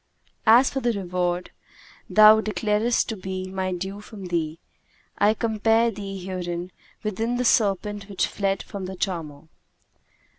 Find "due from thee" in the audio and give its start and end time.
3.71-4.57